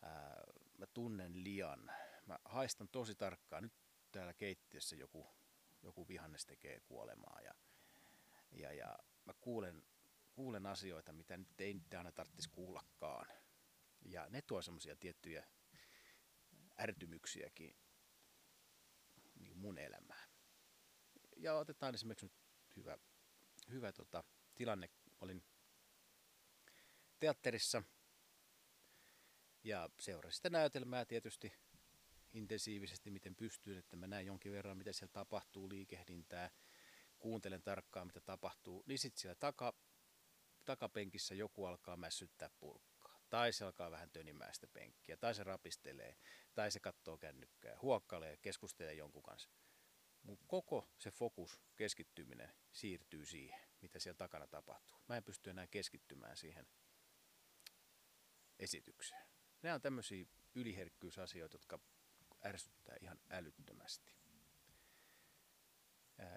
Ää, 0.01 0.43
mä 0.77 0.87
tunnen 0.87 1.43
lian. 1.43 1.91
Mä 2.25 2.39
haistan 2.45 2.89
tosi 2.89 3.15
tarkkaan. 3.15 3.63
Nyt 3.63 3.73
täällä 4.11 4.33
keittiössä 4.33 4.95
joku, 4.95 5.27
joku 5.81 6.07
vihannes 6.07 6.45
tekee 6.45 6.79
kuolemaa. 6.79 7.41
Ja, 7.41 7.53
ja, 8.51 8.73
ja 8.73 8.99
mä 9.25 9.33
kuulen, 9.41 9.83
kuulen 10.33 10.65
asioita, 10.65 11.13
mitä 11.13 11.37
nyt 11.37 11.61
ei 11.61 11.73
nyt 11.73 11.93
aina 11.93 12.11
tarvitsisi 12.11 12.49
kuullakaan 12.49 13.42
ja 14.05 14.29
ne 14.29 14.41
tuo 14.41 14.61
semmoisia 14.61 14.95
tiettyjä 14.95 15.47
ärtymyksiäkin 16.79 17.75
niin 19.39 19.57
mun 19.57 19.77
elämään. 19.77 20.29
Ja 21.37 21.53
otetaan 21.53 21.95
esimerkiksi 21.95 22.25
nyt 22.25 22.33
hyvä, 22.75 22.97
hyvä 23.69 23.91
tota, 23.91 24.23
tilanne. 24.55 24.89
Olin 25.21 25.43
teatterissa 27.19 27.83
ja 29.63 29.89
seurasin 29.99 30.35
sitä 30.35 30.49
näytelmää 30.49 31.05
tietysti 31.05 31.53
intensiivisesti, 32.33 33.11
miten 33.11 33.35
pystyin, 33.35 33.77
että 33.77 33.95
mä 33.95 34.07
näin 34.07 34.27
jonkin 34.27 34.51
verran, 34.51 34.77
mitä 34.77 34.93
siellä 34.93 35.13
tapahtuu, 35.13 35.69
liikehdintää, 35.69 36.51
kuuntelen 37.19 37.63
tarkkaan, 37.63 38.07
mitä 38.07 38.21
tapahtuu, 38.21 38.83
niin 38.85 38.99
sitten 38.99 39.21
siellä 39.21 39.35
taka, 39.35 39.73
takapenkissä 40.65 41.35
joku 41.35 41.65
alkaa 41.65 41.97
mässyttää 41.97 42.49
purkkaa 42.59 42.92
tai 43.33 43.53
se 43.53 43.65
alkaa 43.65 43.91
vähän 43.91 44.09
tönimään 44.11 44.53
sitä 44.53 44.67
penkkiä, 44.67 45.17
tai 45.17 45.35
se 45.35 45.43
rapistelee, 45.43 46.17
tai 46.53 46.71
se 46.71 46.79
katsoo 46.79 47.17
kännykkää, 47.17 47.77
huokkailee, 47.81 48.37
keskustelee 48.37 48.93
jonkun 48.93 49.23
kanssa. 49.23 49.49
Mun 50.23 50.37
koko 50.47 50.89
se 50.99 51.11
fokus, 51.11 51.61
keskittyminen 51.75 52.53
siirtyy 52.71 53.25
siihen, 53.25 53.59
mitä 53.81 53.99
siellä 53.99 54.17
takana 54.17 54.47
tapahtuu. 54.47 54.97
Mä 55.09 55.17
en 55.17 55.23
pysty 55.23 55.49
enää 55.49 55.67
keskittymään 55.67 56.37
siihen 56.37 56.67
esitykseen. 58.59 59.27
Nämä 59.61 59.75
on 59.75 59.81
tämmöisiä 59.81 60.25
yliherkkyysasioita, 60.55 61.55
jotka 61.55 61.79
ärsyttää 62.45 62.95
ihan 63.01 63.19
älyttömästi. 63.29 64.15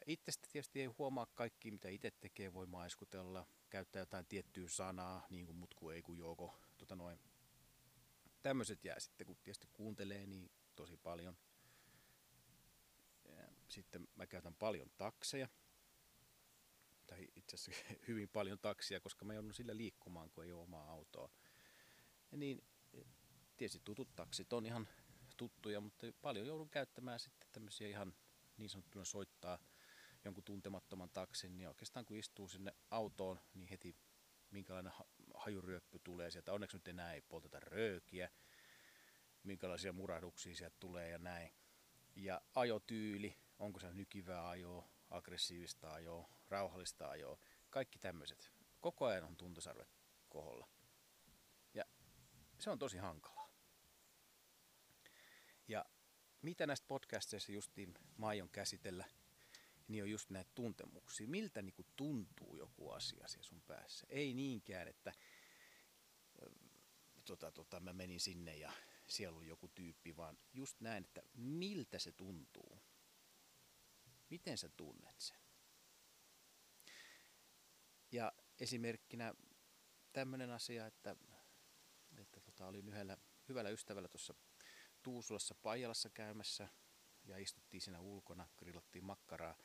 Itsestä 0.06 0.48
tietysti 0.52 0.80
ei 0.80 0.86
huomaa 0.86 1.26
kaikki, 1.34 1.70
mitä 1.70 1.88
itse 1.88 2.10
tekee, 2.10 2.52
voi 2.52 2.66
maiskutella, 2.66 3.46
käyttää 3.70 4.00
jotain 4.00 4.26
tiettyä 4.26 4.68
sanaa, 4.68 5.26
niin 5.30 5.46
kuin 5.46 5.56
mutku 5.56 5.90
ei 5.90 6.02
kuin 6.02 6.18
joko. 6.18 6.65
Tota 6.78 6.96
noin. 6.96 7.20
Tämmöiset 8.42 8.84
jää 8.84 9.00
sitten, 9.00 9.26
kun 9.26 9.36
tietysti 9.36 9.68
kuuntelee 9.72 10.26
niin 10.26 10.50
tosi 10.74 10.96
paljon. 10.96 11.36
Sitten 13.68 14.08
mä 14.14 14.26
käytän 14.26 14.54
paljon 14.54 14.90
takseja, 14.96 15.48
tai 17.06 17.28
itse 17.36 17.54
asiassa 17.54 17.84
hyvin 18.08 18.28
paljon 18.28 18.58
taksia, 18.58 19.00
koska 19.00 19.24
mä 19.24 19.34
joudun 19.34 19.54
sillä 19.54 19.76
liikkumaan, 19.76 20.30
kun 20.30 20.44
ei 20.44 20.52
ole 20.52 20.62
omaa 20.62 20.90
autoa. 20.90 21.30
Ja 22.32 22.38
niin 22.38 22.64
tietysti 23.56 23.80
tutut 23.84 24.14
taksit 24.16 24.52
on 24.52 24.66
ihan 24.66 24.88
tuttuja, 25.36 25.80
mutta 25.80 26.06
paljon 26.22 26.46
joudun 26.46 26.70
käyttämään 26.70 27.20
sitten 27.20 27.48
tämmöisiä 27.52 27.88
ihan 27.88 28.14
niin 28.56 28.70
sanottuna 28.70 29.04
soittaa 29.04 29.58
jonkun 30.24 30.44
tuntemattoman 30.44 31.10
taksin, 31.10 31.56
niin 31.56 31.68
oikeastaan 31.68 32.06
kun 32.06 32.16
istuu 32.16 32.48
sinne 32.48 32.72
autoon, 32.90 33.40
niin 33.54 33.68
heti 33.68 33.96
minkälainen 34.50 34.92
hajuryöppy 35.46 35.98
tulee 35.98 36.30
sieltä. 36.30 36.52
Onneksi 36.52 36.76
nyt 36.76 36.88
enää 36.88 37.12
ei 37.12 37.20
polteta 37.20 37.60
röökiä, 37.60 38.30
minkälaisia 39.42 39.92
murahduksia 39.92 40.54
sieltä 40.54 40.76
tulee 40.80 41.10
ja 41.10 41.18
näin. 41.18 41.52
Ja 42.16 42.42
ajotyyli, 42.54 43.36
onko 43.58 43.80
se 43.80 43.92
nykivää 43.92 44.48
ajoa, 44.48 44.88
aggressiivista 45.10 45.92
ajoa, 45.92 46.28
rauhallista 46.48 47.08
ajoa, 47.08 47.38
kaikki 47.70 47.98
tämmöiset. 47.98 48.52
Koko 48.80 49.06
ajan 49.06 49.24
on 49.24 49.36
tuntosarvet 49.36 49.96
koholla. 50.28 50.68
Ja 51.74 51.84
se 52.58 52.70
on 52.70 52.78
tosi 52.78 52.98
hankalaa. 52.98 53.50
Ja 55.68 55.84
mitä 56.42 56.66
näistä 56.66 56.86
podcasteista 56.88 57.52
justiin 57.52 57.94
mä 58.18 58.26
aion 58.26 58.50
käsitellä, 58.50 59.04
niin 59.88 60.02
on 60.02 60.10
just 60.10 60.30
näitä 60.30 60.50
tuntemuksia. 60.54 61.28
Miltä 61.28 61.62
niinku 61.62 61.86
tuntuu 61.96 62.56
joku 62.56 62.90
asia 62.90 63.28
siellä 63.28 63.48
sun 63.48 63.62
päässä. 63.62 64.06
Ei 64.10 64.34
niinkään, 64.34 64.88
että 64.88 65.12
tota, 67.26 67.52
tota, 67.52 67.80
mä 67.80 67.92
menin 67.92 68.20
sinne 68.20 68.56
ja 68.56 68.72
siellä 69.06 69.38
oli 69.38 69.46
joku 69.46 69.68
tyyppi, 69.68 70.16
vaan 70.16 70.38
just 70.52 70.80
näin, 70.80 71.04
että 71.04 71.22
miltä 71.34 71.98
se 71.98 72.12
tuntuu. 72.12 72.82
Miten 74.30 74.58
sä 74.58 74.68
tunnet 74.68 75.20
sen? 75.20 75.38
Ja 78.12 78.32
esimerkkinä 78.60 79.34
tämmöinen 80.12 80.50
asia, 80.50 80.86
että, 80.86 81.16
että 82.18 82.40
tota, 82.40 82.66
olin 82.66 82.88
yhdellä 82.88 83.16
hyvällä 83.48 83.70
ystävällä 83.70 84.08
tuossa 84.08 84.34
Tuusulassa 85.02 85.54
Paijalassa 85.54 86.10
käymässä 86.10 86.68
ja 87.24 87.38
istuttiin 87.38 87.80
siinä 87.80 88.00
ulkona, 88.00 88.48
grillattiin 88.56 89.04
makkaraa. 89.04 89.56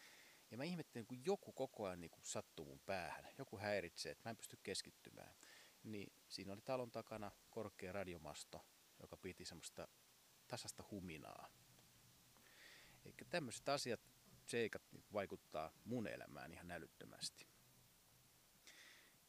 Ja 0.52 0.58
mä 0.58 0.64
ihmettelin, 0.64 1.08
kun 1.08 1.26
joku 1.26 1.54
koko 1.54 1.86
ajan 1.86 2.02
niin 2.02 2.12
sattuu 2.24 2.66
mun 2.66 2.82
päähän, 2.86 3.28
joku 3.38 3.58
häiritsee, 3.58 4.12
että 4.12 4.22
mä 4.26 4.30
en 4.30 4.38
pysty 4.38 4.58
keskittymään. 4.64 5.36
Niin 5.84 6.14
siinä 6.28 6.54
oli 6.54 6.62
talon 6.62 6.92
takana 6.92 7.32
korkea 7.50 7.92
radiomasto, 7.92 8.66
joka 9.00 9.18
piti 9.18 9.46
semmoista 9.46 9.88
tasasta 10.48 10.84
huminaa. 10.92 11.50
Eli 13.06 13.14
tämmöiset 13.30 13.70
asiat, 13.70 14.02
seikat 14.46 14.84
vaikuttaa 15.14 15.72
mun 15.84 16.08
elämään 16.08 16.54
ihan 16.54 16.72
älyttömästi. 16.72 17.48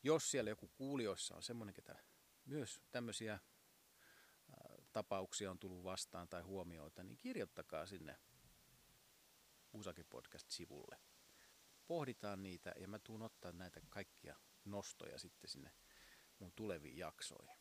Jos 0.02 0.30
siellä 0.30 0.50
joku 0.50 0.68
kuulijoissa 0.68 1.36
on 1.36 1.42
semmoinen, 1.42 1.74
ketä 1.74 2.04
myös 2.44 2.80
tämmöisiä 2.90 3.40
tapauksia 4.92 5.50
on 5.50 5.58
tullut 5.58 5.84
vastaan 5.84 6.28
tai 6.28 6.42
huomioita, 6.42 7.02
niin 7.02 7.18
kirjoittakaa 7.18 7.86
sinne 7.86 8.18
Musake 9.72 10.04
Podcast-sivulle. 10.04 11.00
Pohditaan 11.86 12.42
niitä 12.42 12.72
ja 12.76 12.88
mä 12.88 12.98
tuun 12.98 13.22
ottaa 13.22 13.52
näitä 13.52 13.80
kaikkia 13.88 14.36
nostoja 14.64 15.18
sitten 15.18 15.50
sinne 15.50 15.70
mun 16.42 16.52
tuleviin 16.56 16.98
jaksoihin. 16.98 17.56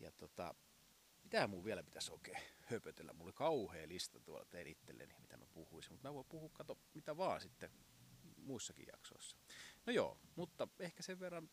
Ja 0.00 0.12
tota, 0.12 0.54
mitä 1.22 1.46
mun 1.46 1.64
vielä 1.64 1.82
pitäisi 1.82 2.12
oikein 2.12 2.38
höpötellä? 2.70 3.12
Mulla 3.12 3.24
oli 3.24 3.32
kauhea 3.32 3.88
lista 3.88 4.20
tuolla 4.20 4.44
tein 4.44 4.66
itselleni, 4.66 5.14
mitä 5.20 5.36
mä 5.36 5.46
puhuisin, 5.46 5.92
mutta 5.92 6.08
mä 6.08 6.14
voin 6.14 6.26
puhua, 6.28 6.50
kato, 6.52 6.78
mitä 6.94 7.16
vaan 7.16 7.40
sitten 7.40 7.70
muissakin 8.36 8.86
jaksoissa. 8.92 9.36
No 9.86 9.92
joo, 9.92 10.18
mutta 10.36 10.68
ehkä 10.78 11.02
sen 11.02 11.20
verran 11.20 11.50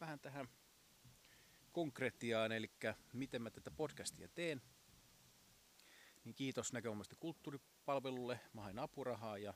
vähän 0.00 0.20
tähän 0.20 0.48
konkretiaan, 1.72 2.52
eli 2.52 2.70
miten 3.12 3.42
mä 3.42 3.50
tätä 3.50 3.70
podcastia 3.70 4.28
teen. 4.28 4.62
Niin 6.24 6.34
kiitos 6.34 6.72
näkökulmasta 6.72 7.16
kulttuuripalvelulle. 7.16 8.40
Mä 8.52 8.62
hain 8.62 8.78
apurahaa 8.78 9.38
ja 9.38 9.54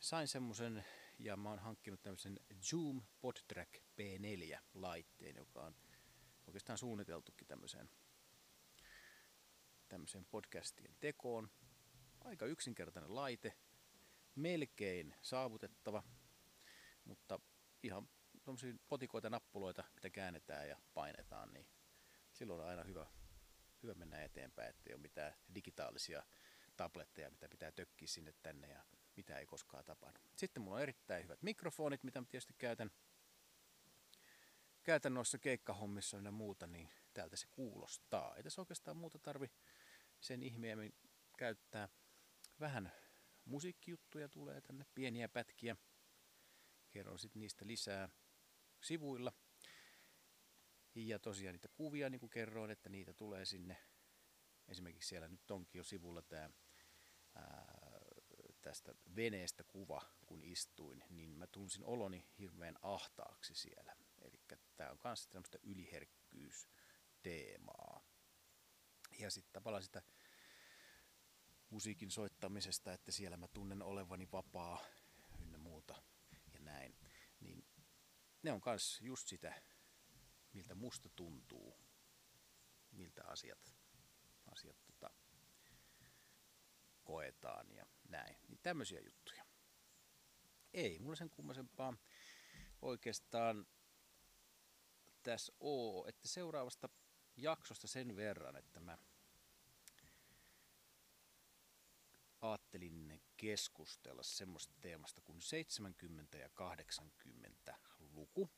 sain 0.00 0.28
semmoisen, 0.28 0.84
ja 1.24 1.36
mä 1.36 1.48
oon 1.48 1.58
hankkinut 1.58 2.02
tämmöisen 2.02 2.40
Zoom 2.62 3.02
PodTrack 3.20 3.76
P4-laitteen, 3.76 5.36
joka 5.36 5.60
on 5.60 5.76
oikeastaan 6.46 6.78
suunniteltukin 6.78 7.46
tämmöiseen, 7.46 7.90
tämmöiseen 9.88 10.24
podcastien 10.24 10.96
tekoon. 11.00 11.50
Aika 12.20 12.46
yksinkertainen 12.46 13.14
laite, 13.14 13.56
melkein 14.34 15.14
saavutettava, 15.22 16.02
mutta 17.04 17.40
ihan 17.82 18.08
potikoita 18.88 19.30
nappuloita, 19.30 19.84
mitä 19.94 20.10
käännetään 20.10 20.68
ja 20.68 20.76
painetaan, 20.94 21.52
niin 21.52 21.66
silloin 22.32 22.60
on 22.60 22.66
aina 22.66 22.84
hyvä, 22.84 23.06
hyvä 23.82 23.94
mennä 23.94 24.22
eteenpäin, 24.22 24.70
ettei 24.70 24.94
ole 24.94 25.02
mitään 25.02 25.34
digitaalisia 25.54 26.22
tabletteja, 26.76 27.30
mitä 27.30 27.48
pitää 27.48 27.72
tökkiä 27.72 28.08
sinne 28.08 28.34
tänne 28.42 28.68
ja 28.68 28.84
mitä 29.20 29.38
ei 29.38 29.46
koskaan 29.46 29.84
tapahdu. 29.84 30.20
Sitten 30.36 30.62
mulla 30.62 30.76
on 30.76 30.82
erittäin 30.82 31.22
hyvät 31.22 31.42
mikrofonit, 31.42 32.02
mitä 32.02 32.20
mä 32.20 32.26
tietysti 32.30 32.54
käytän, 32.58 32.90
käytän 34.82 35.14
noissa 35.14 35.38
keikkahommissa 35.38 36.16
ja 36.16 36.30
muuta, 36.30 36.66
niin 36.66 36.90
täältä 37.14 37.36
se 37.36 37.46
kuulostaa. 37.50 38.36
Ei 38.36 38.42
tässä 38.42 38.62
oikeastaan 38.62 38.96
muuta 38.96 39.18
tarvi 39.18 39.50
sen 40.20 40.42
ihmeemmin 40.42 40.94
käyttää. 41.38 41.88
Vähän 42.60 42.92
musiikkijuttuja 43.44 44.28
tulee 44.28 44.60
tänne, 44.60 44.86
pieniä 44.94 45.28
pätkiä. 45.28 45.76
Kerron 46.90 47.18
sitten 47.18 47.40
niistä 47.40 47.66
lisää 47.66 48.08
sivuilla. 48.80 49.32
Ja 50.94 51.18
tosiaan 51.18 51.52
niitä 51.52 51.68
kuvia, 51.68 52.10
niin 52.10 52.20
kuin 52.20 52.30
kerroin, 52.30 52.70
että 52.70 52.88
niitä 52.88 53.14
tulee 53.14 53.44
sinne. 53.44 53.76
Esimerkiksi 54.68 55.08
siellä 55.08 55.28
nyt 55.28 55.50
onkin 55.50 55.78
jo 55.78 55.84
sivulla 55.84 56.22
tämä 56.22 56.50
tästä 58.62 58.94
veneestä 59.16 59.64
kuva, 59.64 60.02
kun 60.26 60.44
istuin, 60.44 61.04
niin 61.10 61.30
mä 61.30 61.46
tunsin 61.46 61.84
oloni 61.84 62.26
hirveän 62.38 62.78
ahtaaksi 62.82 63.54
siellä. 63.54 63.96
Eli 64.22 64.40
tämä 64.76 64.90
on 64.90 64.98
myös 65.04 65.28
tämmöistä 65.28 65.58
yliherkkyysteemaa. 65.62 68.00
Ja 69.18 69.30
sitten 69.30 69.52
tavallaan 69.52 69.82
sitä 69.82 70.02
musiikin 71.70 72.10
soittamisesta, 72.10 72.92
että 72.92 73.12
siellä 73.12 73.36
mä 73.36 73.48
tunnen 73.48 73.82
olevani 73.82 74.28
vapaa 74.32 74.84
ynnä 75.40 75.58
muuta 75.58 76.02
ja 76.54 76.60
näin. 76.60 76.96
Niin 77.40 77.64
ne 78.42 78.52
on 78.52 78.60
kans 78.60 79.00
just 79.00 79.28
sitä, 79.28 79.62
miltä 80.52 80.74
musta 80.74 81.08
tuntuu, 81.16 81.78
miltä 82.92 83.24
asiat, 83.24 83.76
asiat 84.52 84.76
tota, 84.86 85.10
koetaan 87.04 87.70
ja 87.70 87.86
näin. 88.10 88.36
Niin 88.48 88.60
tämmöisiä 88.62 89.00
juttuja. 89.00 89.44
Ei 90.72 90.98
mulla 90.98 91.16
sen 91.16 91.30
kummasempaa 91.30 91.96
oikeastaan 92.82 93.66
tässä 95.22 95.52
oo, 95.60 96.06
että 96.08 96.28
seuraavasta 96.28 96.88
jaksosta 97.36 97.86
sen 97.86 98.16
verran, 98.16 98.56
että 98.56 98.80
mä 98.80 98.98
ajattelin 102.40 103.22
keskustella 103.36 104.22
semmoista 104.22 104.74
teemasta 104.80 105.20
kuin 105.20 105.42
70 105.42 106.38
ja 106.38 106.48
80 106.48 107.78
luku. 107.98 108.50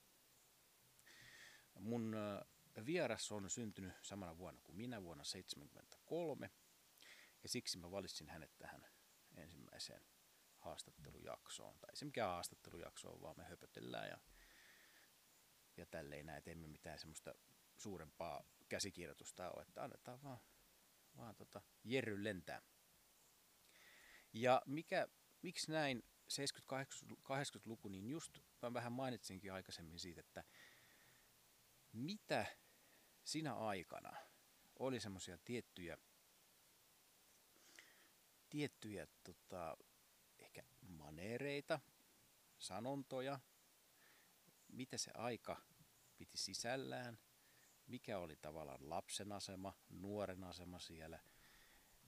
Mun 1.78 2.16
vieras 2.86 3.32
on 3.32 3.50
syntynyt 3.50 3.94
samana 4.02 4.38
vuonna 4.38 4.60
kuin 4.60 4.76
minä, 4.76 5.02
vuonna 5.02 5.24
1973, 5.24 6.50
ja 7.42 7.48
siksi 7.48 7.78
mä 7.78 7.90
valitsin 7.90 8.28
hänet 8.28 8.58
tähän 8.58 8.91
ensimmäiseen 9.36 10.06
haastattelujaksoon. 10.58 11.78
Tai 11.78 11.96
se 11.96 12.04
mikä 12.04 12.26
haastattelujakso 12.26 13.12
on, 13.12 13.22
vaan 13.22 13.34
me 13.36 13.44
höpötellään 13.44 14.08
ja, 14.08 14.18
ja 15.76 15.86
tälleen 15.86 16.26
näin, 16.26 16.42
emme 16.46 16.68
mitään 16.68 16.98
semmoista 16.98 17.34
suurempaa 17.76 18.44
käsikirjoitusta 18.68 19.50
ole, 19.50 19.62
että 19.62 19.82
annetaan 19.84 20.22
vaan, 20.22 20.40
vaan 21.16 21.36
tota 21.36 21.62
Jerry 21.84 22.24
lentää. 22.24 22.62
Ja 24.32 24.62
mikä, 24.66 25.08
miksi 25.42 25.72
näin 25.72 26.02
70-80-luku, 26.32 27.88
niin 27.88 28.08
just 28.08 28.38
mä 28.62 28.72
vähän 28.72 28.92
mainitsinkin 28.92 29.52
aikaisemmin 29.52 29.98
siitä, 29.98 30.20
että 30.20 30.44
mitä 31.92 32.46
sinä 33.24 33.54
aikana 33.54 34.12
oli 34.78 35.00
semmoisia 35.00 35.38
tiettyjä, 35.44 35.98
tiettyjä 38.52 39.06
tota, 39.24 39.76
ehkä 40.38 40.62
manereita, 40.80 41.80
sanontoja, 42.58 43.40
mitä 44.68 44.98
se 44.98 45.10
aika 45.14 45.56
piti 46.18 46.38
sisällään, 46.38 47.18
mikä 47.86 48.18
oli 48.18 48.36
tavallaan 48.36 48.90
lapsen 48.90 49.32
asema, 49.32 49.78
nuoren 49.88 50.44
asema 50.44 50.78
siellä, 50.78 51.20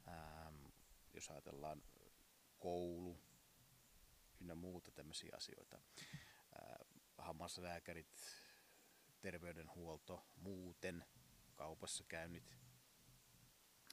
ähm, 0.08 0.66
jos 1.14 1.30
ajatellaan 1.30 1.82
koulu 2.58 3.20
ynnä 4.40 4.54
muuta 4.54 4.90
tämmöisiä 4.90 5.32
asioita. 5.36 5.76
Äh, 5.76 6.86
hammaslääkärit, 7.18 8.42
terveydenhuolto, 9.20 10.26
muuten 10.36 11.04
kaupassa 11.54 12.04
käynnit, 12.04 12.54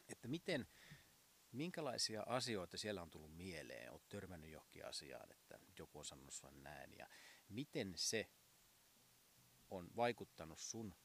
että 0.09 0.27
miten, 0.27 0.67
minkälaisia 1.51 2.23
asioita 2.27 2.77
siellä 2.77 3.01
on 3.01 3.11
tullut 3.11 3.35
mieleen, 3.37 3.91
olet 3.91 4.09
törmännyt 4.09 4.51
johonkin 4.51 4.85
asiaan, 4.85 5.31
että 5.31 5.59
joku 5.79 5.99
on 5.99 6.05
sanonut 6.05 6.33
sulle 6.33 6.53
näin, 6.53 6.97
ja 6.97 7.07
miten 7.49 7.93
se 7.95 8.29
on 9.69 9.89
vaikuttanut 9.95 10.59
sun 10.59 10.95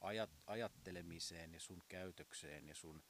ajat, 0.00 0.30
ajattelemiseen 0.46 1.54
ja 1.54 1.60
sun 1.60 1.82
käytökseen 1.88 2.68
ja 2.68 2.74
sun 2.74 3.04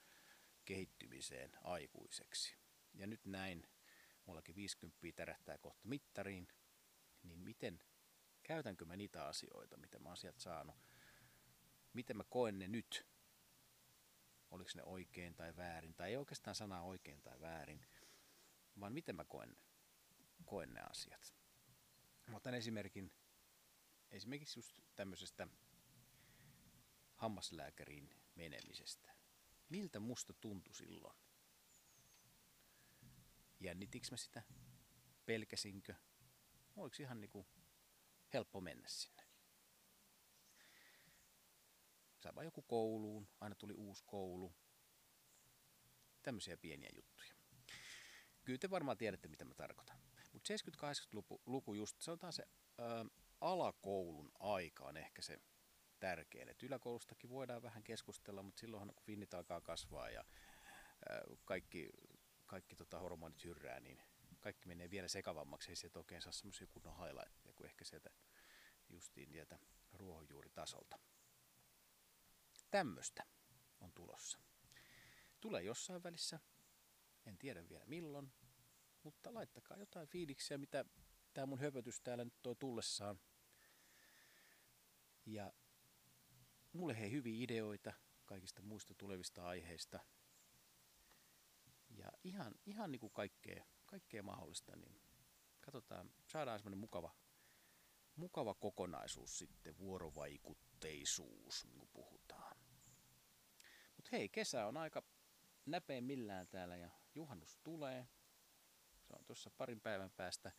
kehittymiseen 0.64 1.52
aikuiseksi. 1.64 2.56
Ja 2.94 3.06
nyt 3.06 3.26
näin, 3.26 3.68
mullakin 4.26 4.54
50 4.54 4.98
tärähtää 5.16 5.58
kohta 5.58 5.88
mittariin, 5.88 6.48
niin 7.22 7.40
miten, 7.40 7.82
käytänkö 8.42 8.84
mä 8.84 8.96
niitä 8.96 9.26
asioita, 9.26 9.76
mitä 9.76 9.98
mä 9.98 10.08
oon 10.08 10.16
sieltä 10.16 10.40
saanut, 10.40 10.76
miten 11.92 12.16
mä 12.16 12.24
koen 12.24 12.58
ne 12.58 12.68
nyt, 12.68 13.06
oliko 14.50 14.70
ne 14.74 14.82
oikein 14.82 15.34
tai 15.34 15.56
väärin, 15.56 15.94
tai 15.94 16.10
ei 16.10 16.16
oikeastaan 16.16 16.54
sanaa 16.54 16.82
oikein 16.82 17.22
tai 17.22 17.40
väärin, 17.40 17.86
vaan 18.80 18.92
miten 18.92 19.16
mä 19.16 19.24
koen, 19.24 19.56
koen 20.44 20.74
ne 20.74 20.80
asiat. 20.80 21.34
Mä 22.28 22.36
otan 22.36 22.54
esimerkin, 22.54 23.12
esimerkiksi 24.10 24.58
just 24.58 24.80
tämmöisestä 24.96 25.48
hammaslääkäriin 27.14 28.10
menemisestä. 28.34 29.14
Miltä 29.68 30.00
musta 30.00 30.32
tuntui 30.32 30.74
silloin? 30.74 31.16
Jännitikö 33.60 34.06
mä 34.10 34.16
sitä? 34.16 34.42
Pelkäsinkö? 35.26 35.94
Oliko 36.76 36.96
ihan 37.00 37.20
niinku 37.20 37.46
helppo 38.32 38.60
mennä 38.60 38.88
sinne? 38.88 39.19
Sai 42.20 42.34
vaan 42.34 42.44
joku 42.44 42.62
kouluun, 42.62 43.28
aina 43.40 43.54
tuli 43.54 43.74
uusi 43.74 44.04
koulu. 44.06 44.54
Tämmöisiä 46.22 46.56
pieniä 46.56 46.90
juttuja. 46.96 47.34
Kyllä 48.44 48.58
te 48.58 48.70
varmaan 48.70 48.96
tiedätte, 48.96 49.28
mitä 49.28 49.44
mä 49.44 49.54
tarkoitan. 49.54 50.00
Mutta 50.32 50.54
70-80-luku 50.54 51.74
just, 51.74 52.00
sanotaan 52.00 52.32
se 52.32 52.46
ää, 52.78 53.04
alakoulun 53.40 54.32
aika 54.38 54.84
on 54.84 54.96
ehkä 54.96 55.22
se 55.22 55.38
tärkein. 56.00 56.48
Et 56.48 56.62
yläkoulustakin 56.62 57.30
voidaan 57.30 57.62
vähän 57.62 57.82
keskustella, 57.82 58.42
mutta 58.42 58.60
silloinhan 58.60 58.94
kun 58.94 59.04
finnit 59.04 59.34
alkaa 59.34 59.60
kasvaa 59.60 60.10
ja 60.10 60.24
ää, 61.08 61.20
kaikki, 61.44 61.88
kaikki 62.46 62.76
tota 62.76 62.98
hormonit 62.98 63.44
hyrrää, 63.44 63.80
niin 63.80 64.02
kaikki 64.40 64.68
menee 64.68 64.90
vielä 64.90 65.08
sekavammaksi. 65.08 65.70
Ei 65.70 65.76
sieltä 65.76 65.98
oikein 65.98 66.22
saa 66.22 66.32
semmoisia 66.32 66.66
kunnon 66.66 66.96
highlightteja 66.96 67.54
kuin 67.54 67.66
ehkä 67.66 67.84
sieltä 67.84 68.10
justiin 68.88 69.30
sieltä 69.30 69.58
ruohonjuuritasolta. 69.92 70.98
Tämmöistä 72.70 73.26
on 73.80 73.92
tulossa. 73.92 74.38
Tulee 75.40 75.62
jossain 75.62 76.02
välissä, 76.02 76.40
en 77.26 77.38
tiedä 77.38 77.68
vielä 77.68 77.86
milloin, 77.86 78.32
mutta 79.02 79.34
laittakaa 79.34 79.76
jotain 79.76 80.08
fiiliksiä, 80.08 80.58
mitä 80.58 80.84
tämä 81.34 81.46
mun 81.46 81.60
höpötys 81.60 82.00
täällä 82.00 82.24
nyt 82.24 82.42
toi 82.42 82.56
tullessaan. 82.56 83.20
Ja 85.26 85.52
mulle 86.72 86.98
hei 86.98 87.10
hyviä 87.10 87.44
ideoita 87.44 87.92
kaikista 88.26 88.62
muista 88.62 88.94
tulevista 88.94 89.46
aiheista. 89.46 90.00
Ja 91.90 92.12
ihan, 92.24 92.54
ihan 92.66 92.92
niin 92.92 93.00
kuin 93.00 93.12
kaikkea, 93.12 93.64
kaikkea 93.86 94.22
mahdollista, 94.22 94.76
niin 94.76 95.00
katsotaan, 95.60 96.10
saadaan 96.26 96.58
semmoinen 96.58 96.78
mukava, 96.78 97.14
mukava 98.20 98.54
kokonaisuus 98.54 99.38
sitten, 99.38 99.78
vuorovaikutteisuus, 99.78 101.64
niin 101.64 101.78
kuin 101.78 101.90
puhutaan. 101.92 102.56
Mutta 103.96 104.08
hei, 104.12 104.28
kesä 104.28 104.66
on 104.66 104.76
aika 104.76 105.02
millään 106.00 106.48
täällä 106.48 106.76
ja 106.76 106.90
juhannus 107.14 107.58
tulee. 107.62 108.08
Se 109.00 109.12
on 109.18 109.24
tuossa 109.24 109.50
parin 109.50 109.80
päivän 109.80 110.10
päästä 110.10 110.52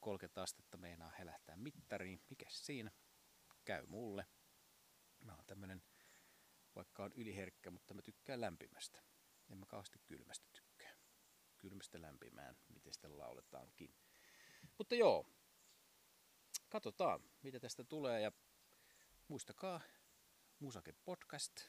30 0.00 0.42
astetta 0.42 0.76
meinaa 0.76 1.10
helähtää 1.10 1.56
mittariin. 1.56 2.20
Mikä 2.30 2.46
siinä? 2.48 2.90
Käy 3.64 3.86
mulle. 3.86 4.26
Mä 5.20 5.34
oon 5.34 5.46
tämmönen, 5.46 5.82
vaikka 6.74 7.04
on 7.04 7.12
yliherkkä, 7.12 7.70
mutta 7.70 7.94
mä 7.94 8.02
tykkään 8.02 8.40
lämpimästä. 8.40 9.02
En 9.50 9.58
mä 9.58 9.66
kauheasti 9.66 9.98
kylmästä 10.06 10.48
tykkää. 10.52 10.94
Kylmästä 11.58 12.02
lämpimään, 12.02 12.56
miten 12.68 12.92
sitä 12.92 13.18
lauletaankin. 13.18 13.94
Mutta 14.78 14.94
joo, 14.94 15.26
katsotaan, 16.70 17.20
mitä 17.42 17.60
tästä 17.60 17.84
tulee. 17.84 18.20
Ja 18.20 18.32
muistakaa, 19.28 19.80
Musake 20.58 20.92
Podcast, 21.04 21.60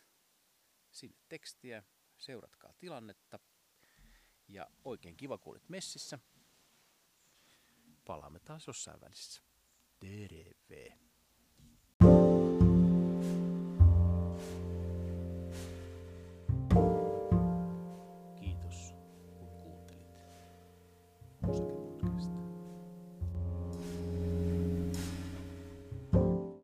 sinne 0.91 1.17
tekstiä, 1.29 1.83
seuratkaa 2.17 2.73
tilannetta. 2.73 3.39
Ja 4.47 4.67
oikein 4.83 5.17
kiva, 5.17 5.37
kun 5.37 5.53
olet 5.53 5.69
messissä. 5.69 6.19
Palaamme 8.05 8.39
taas 8.39 8.67
jossain 8.67 9.01
välissä. 9.01 9.41
Terve! 9.99 11.11